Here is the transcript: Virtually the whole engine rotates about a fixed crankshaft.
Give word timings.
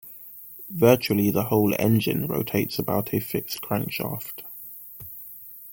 Virtually 0.73 1.29
the 1.29 1.43
whole 1.43 1.75
engine 1.77 2.25
rotates 2.25 2.79
about 2.79 3.13
a 3.13 3.19
fixed 3.19 3.61
crankshaft. 3.61 4.41